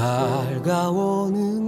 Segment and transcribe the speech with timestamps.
[0.00, 1.59] 밝아오는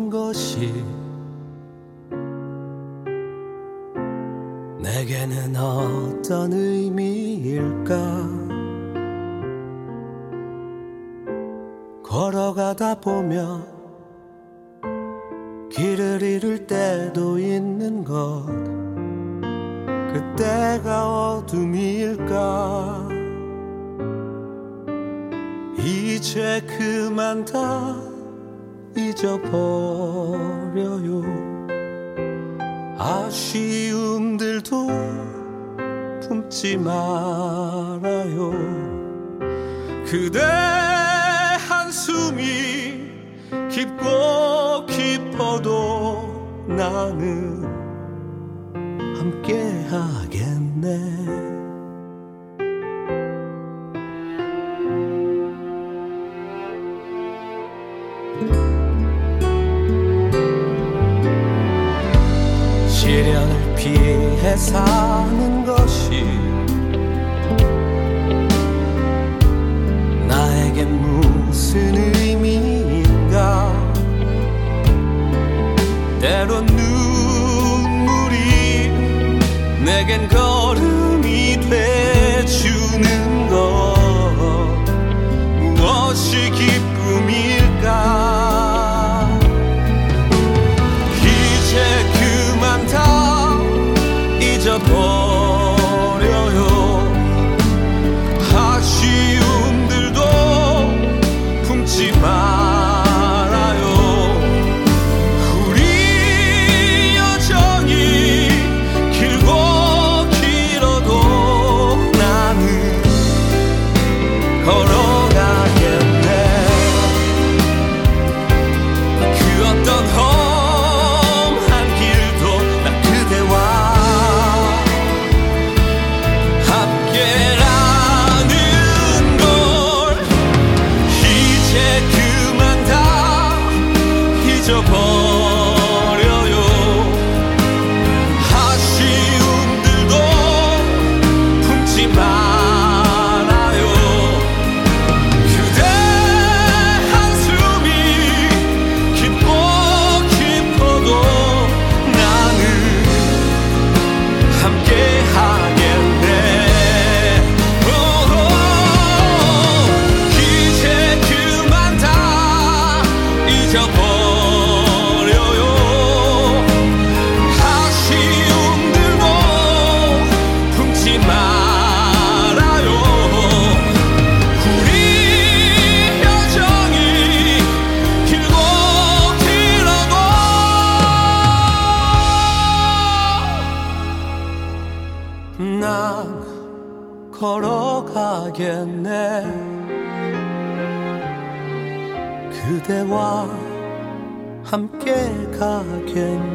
[195.62, 196.51] 他愿。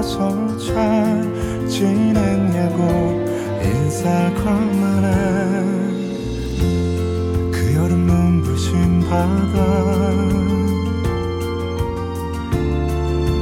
[0.00, 2.82] 만나서 잘 지냈냐고
[3.62, 4.32] 인사할
[4.80, 6.00] 만한
[7.52, 9.54] 그 여름 눈부신 바다.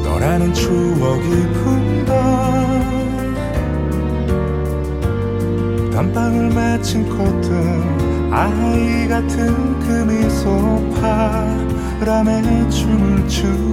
[0.03, 2.11] 너라는 추억이 품던
[5.92, 10.83] 단방을 마친 코튼 아이 같은 그 미소
[12.01, 13.68] 바람에 춤을 추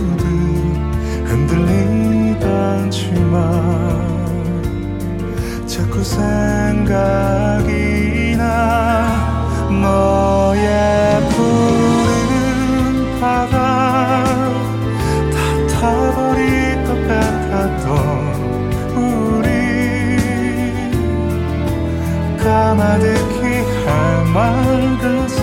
[22.86, 25.42] 가득히 해맑아서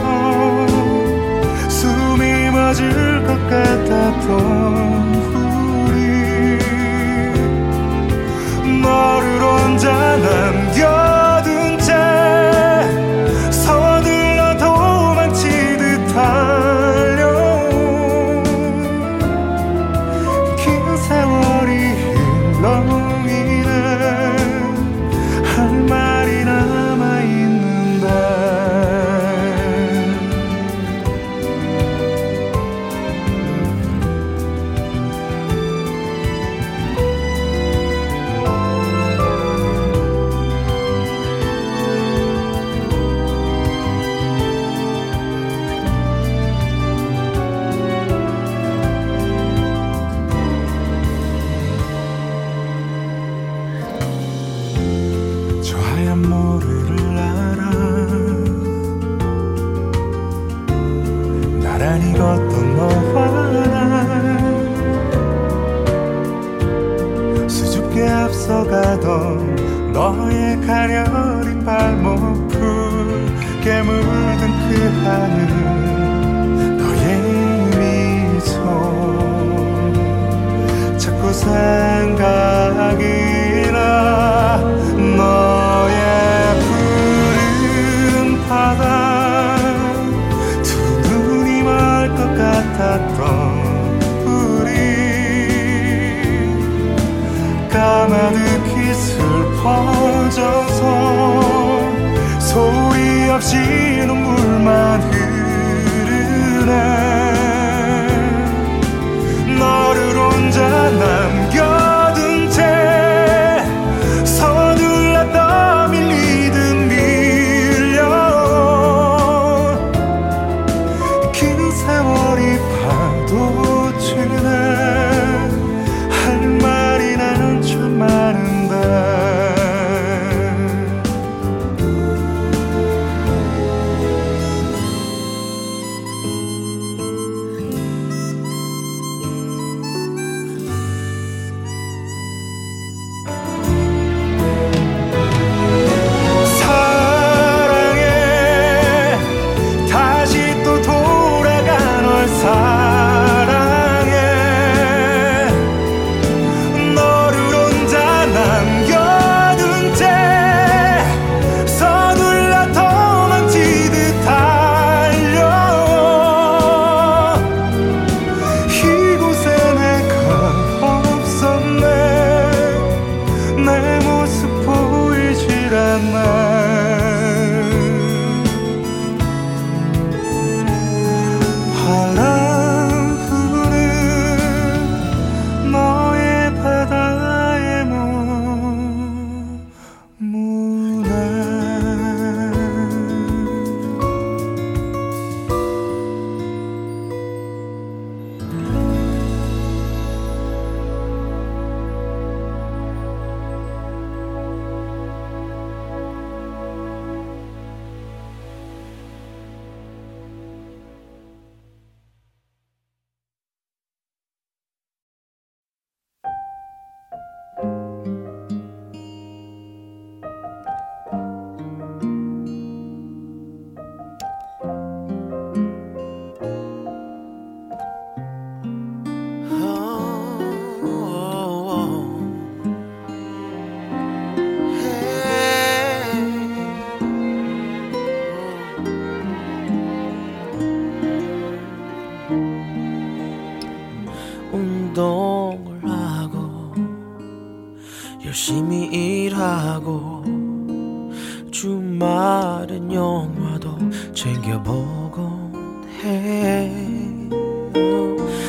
[1.68, 5.01] 숨이 맞을 것 같았던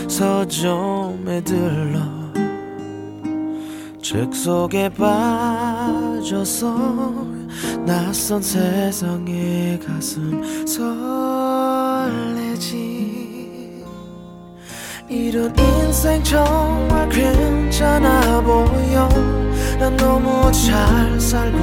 [0.08, 2.00] 서점에 들러.
[4.02, 6.74] 책 속에 빠져서
[7.86, 12.24] 낯선 세상에 가슴 설레지.
[15.10, 19.08] 이런 인생 정말 괜찮아 보여.
[19.80, 21.58] 난 너무 잘 살고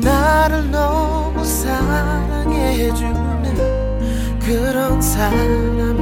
[0.00, 3.08] 나를 너무 사랑해주는
[4.40, 5.97] 그런 사람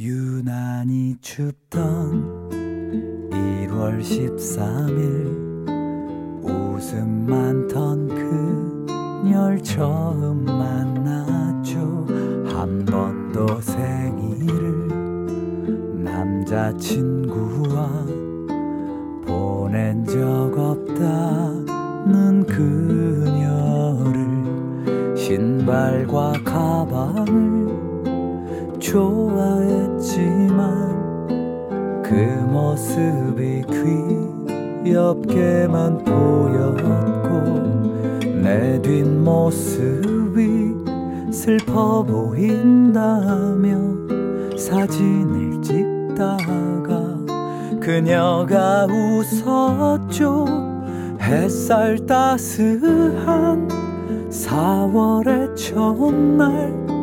[0.00, 2.50] 유난히 춥던
[3.32, 8.06] 1월 13일 웃음 많던
[9.24, 12.06] 그녀를 처음 만났죠.
[12.46, 14.86] 한 번도 생일을
[16.04, 18.06] 남자친구와
[19.26, 20.16] 보낸 적
[20.56, 24.14] 없다는 그녀를
[25.16, 27.87] 신발과 가방을
[28.80, 30.58] 좋아했지만
[32.02, 32.14] 그
[32.48, 33.64] 모습이
[34.84, 37.28] 귀엽게만 보였고
[38.42, 40.74] 내 뒷모습이
[41.32, 43.78] 슬퍼 보인다며
[44.56, 47.18] 사진을 찍다가
[47.80, 50.46] 그녀가 웃었죠.
[51.20, 53.68] 햇살 따스한
[54.30, 56.97] 4월의 첫날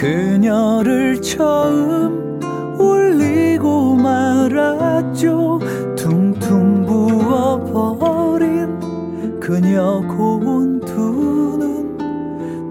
[0.00, 2.40] 그녀를 처음
[2.80, 5.60] 울리고 말았죠.
[5.94, 8.40] 퉁퉁 부어버린
[9.38, 11.98] 그녀 고운 두 눈.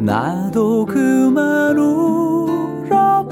[0.04, 3.30] 나도 그만 울어버렸죠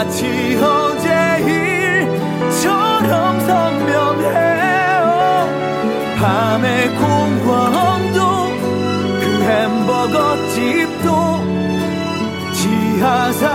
[0.00, 1.08] 마치 어제
[2.40, 4.96] 일처럼 선명해요.
[6.18, 8.18] 밤의 공원도
[9.20, 11.06] 그 햄버거집도
[12.54, 13.49] 지하상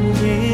[0.00, 0.49] 바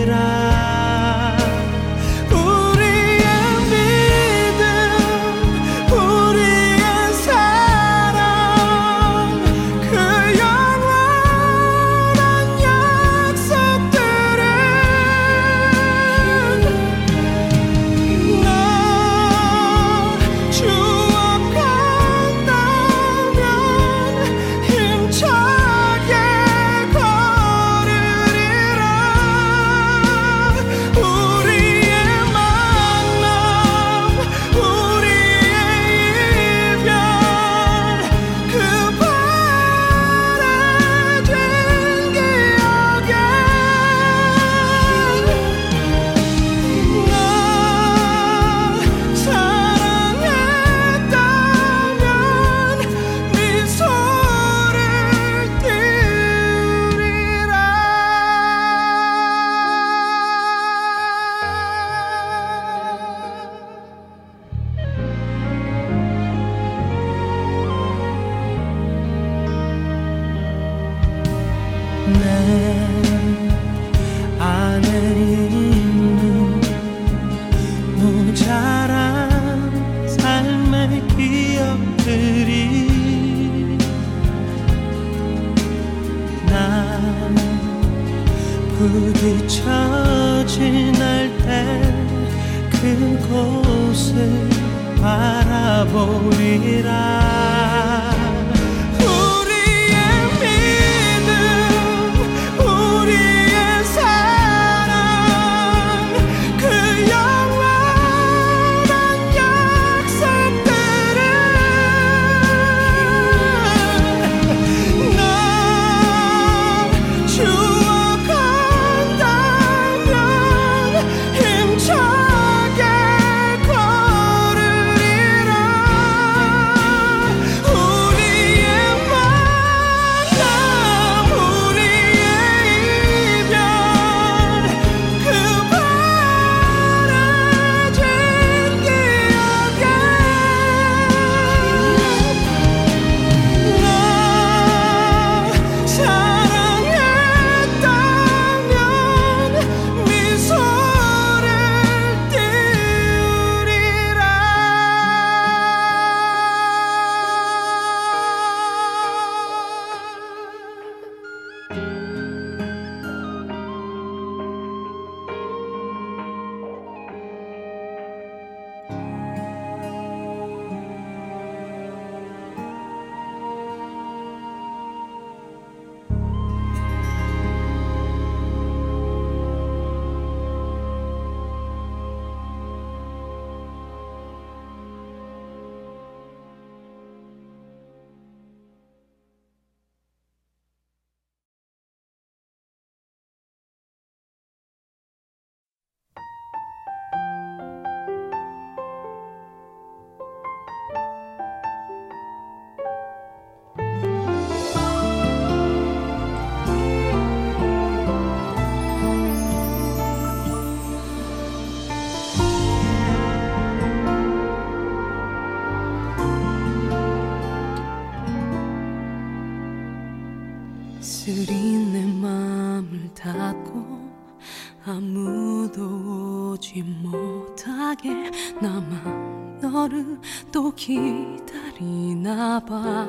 [230.87, 233.09] 기다리나 봐.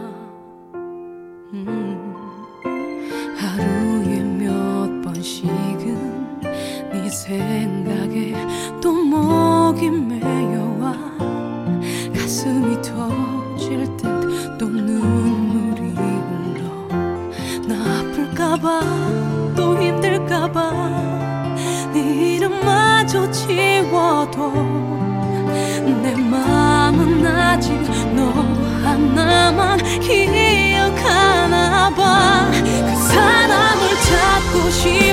[1.53, 2.15] 음,
[3.37, 6.41] 하루에 몇 번씩은
[6.91, 8.33] 네 생각에
[8.81, 10.95] 또 목이 메여와
[12.15, 16.87] 가슴이 터질 듯 또 눈물이 흘러.
[17.67, 20.71] 나 아플까봐 또 힘들까봐
[21.93, 24.96] 네 이름마저 지워도
[26.97, 27.71] 너는 아직
[28.15, 28.31] 너
[28.83, 35.06] 하나만 기억하나 봐그 사람을 찾고 싶어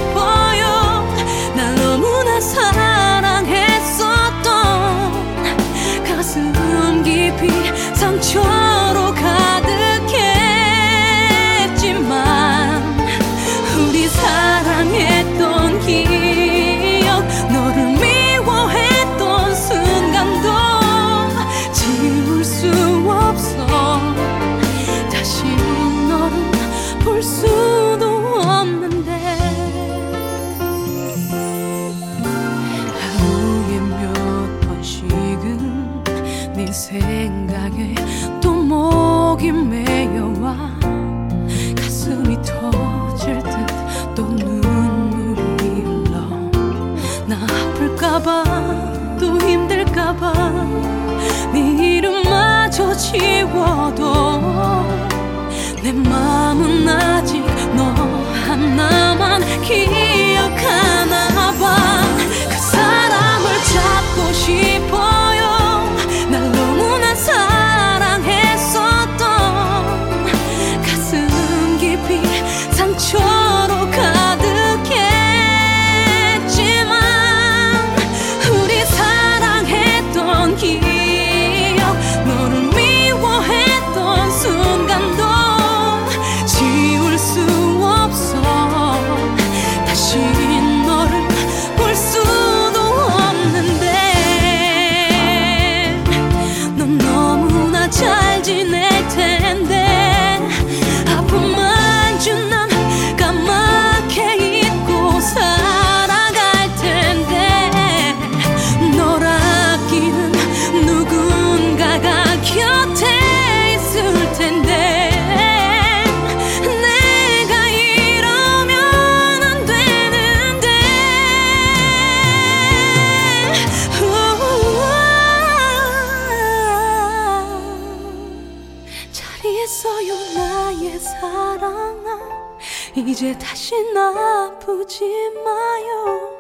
[132.97, 135.05] 이제 다시 나쁘지
[135.45, 136.30] 마요.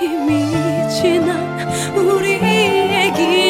[0.00, 0.44] 이미
[0.90, 3.47] 지난 우리의 길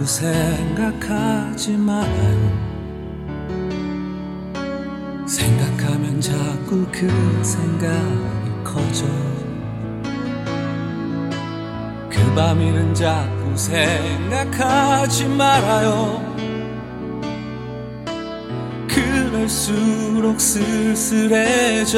[0.00, 0.06] 자꾸
[0.96, 2.06] 생각하지만
[5.26, 7.06] 생각하면 자꾸 그
[7.42, 9.04] 생각이 커져.
[12.08, 16.24] 그 밤일은 자꾸 생각하지 말아요.
[18.88, 21.90] 그럴수록 쓸쓸해져요.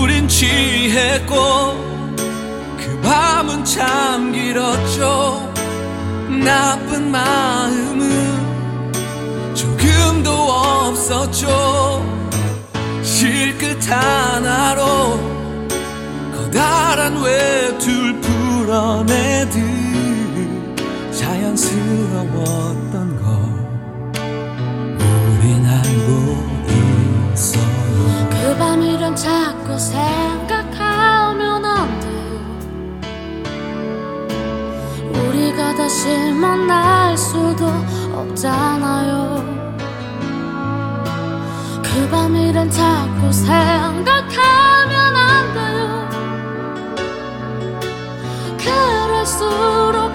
[0.00, 1.34] 우린 취했고
[2.76, 5.55] 그 밤은 참 길었죠
[6.44, 8.06] 나쁜 마음은
[9.54, 12.04] 조금도 없었죠
[13.02, 15.18] 실끝 하나로
[16.36, 19.56] 커다란 외투를 풀어내듯
[21.12, 23.26] 자연스러웠던 걸
[25.30, 26.10] 우린 알고
[27.32, 30.45] 있어요 그 밤이란 자꾸 생
[36.06, 37.66] 사실만 알 수도
[38.14, 39.44] 없잖아요.
[41.82, 46.08] 그 밤이란 자꾸 생각하면 안 돼요.
[48.56, 50.05] 그럴수록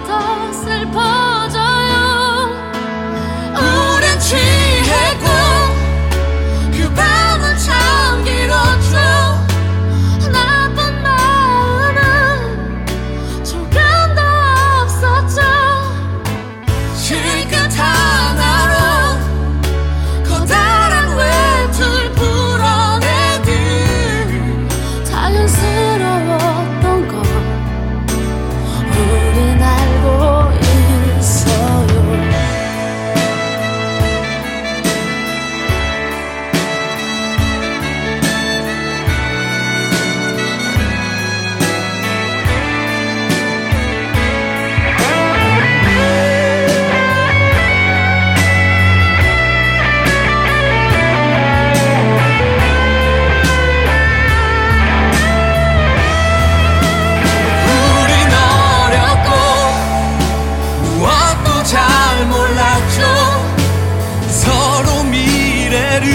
[66.02, 66.08] る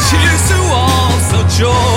[0.00, 0.64] 小さを
[1.20, 1.93] 訴状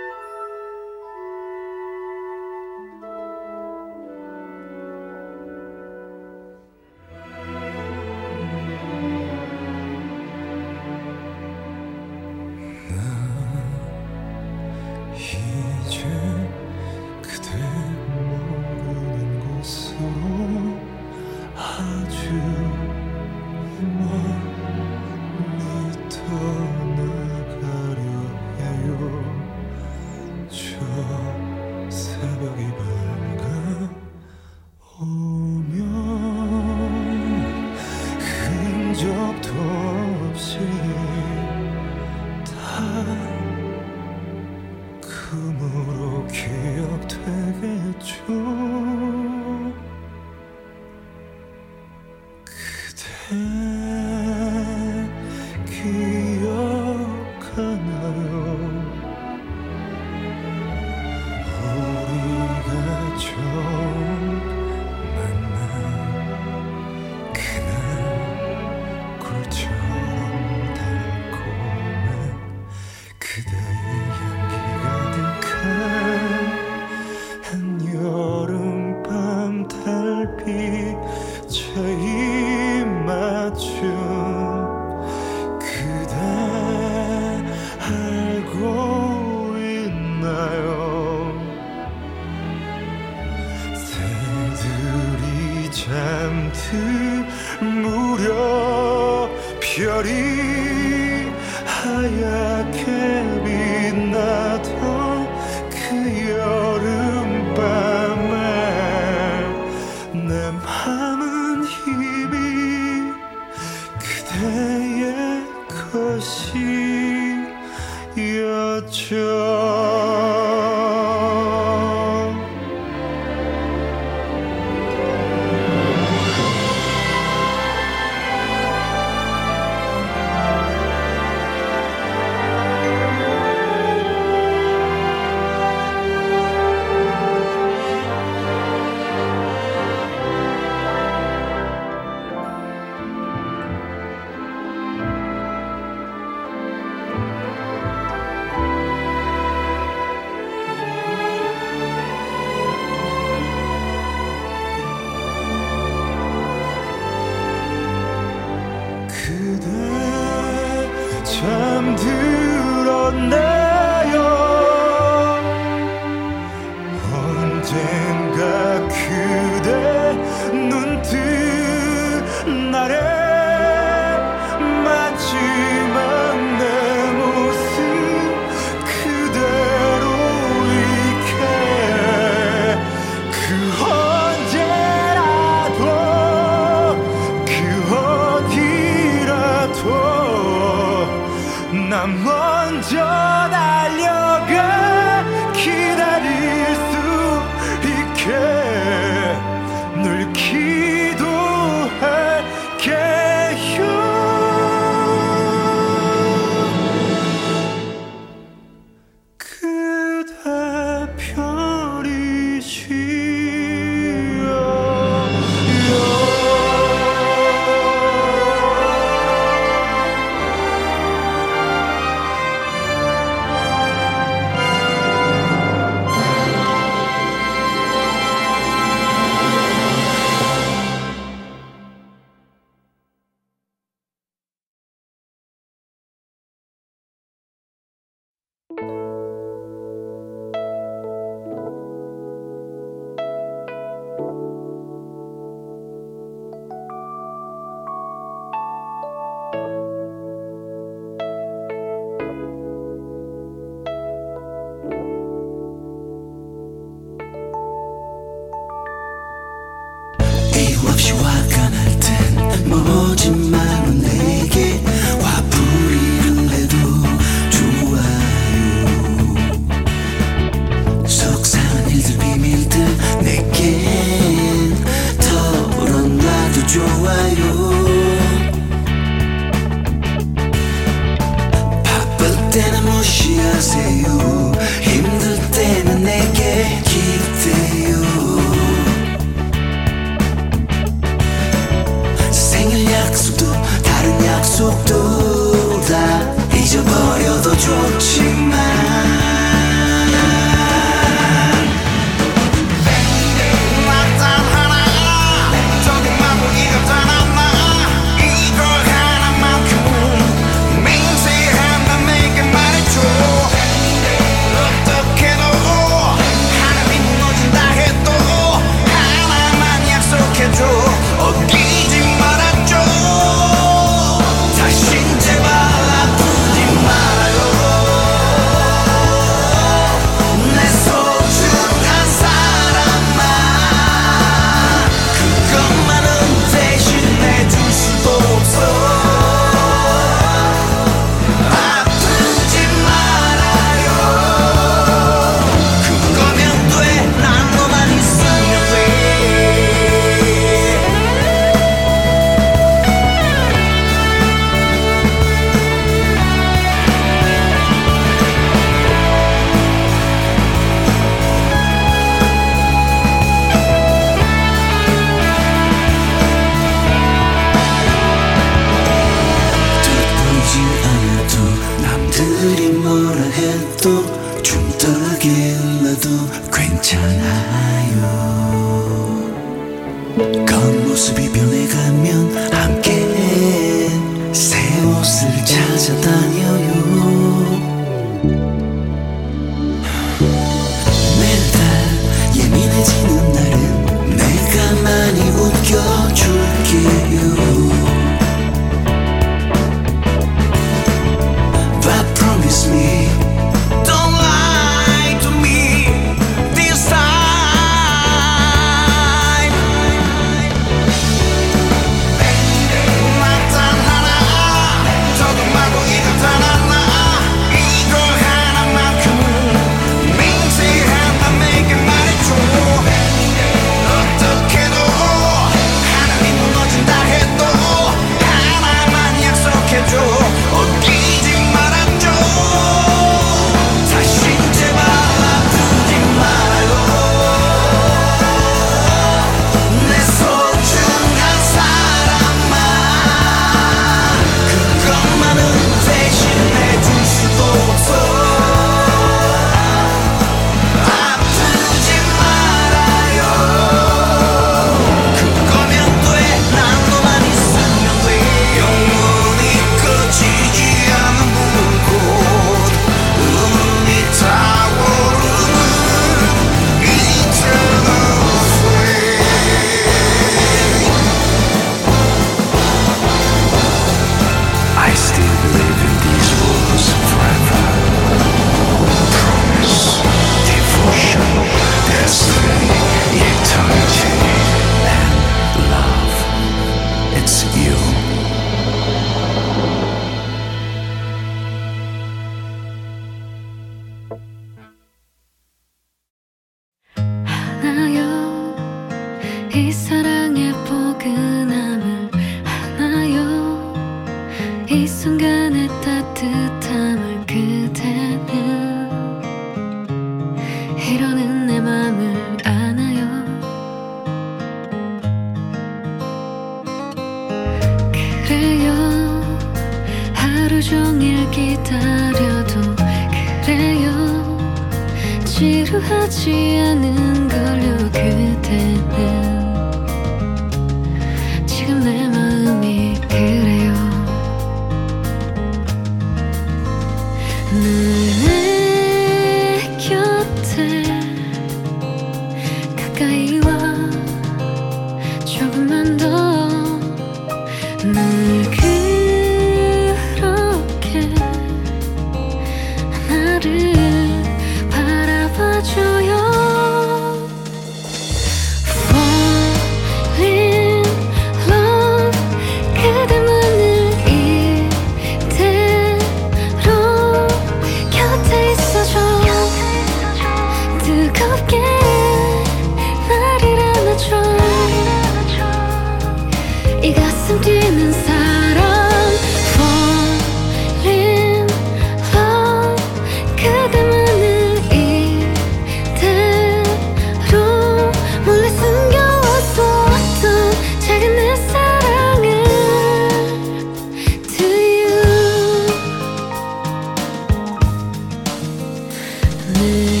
[599.58, 600.00] 늘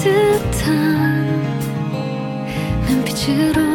[0.00, 0.66] 따뜻한
[2.88, 3.65] 눈빛으로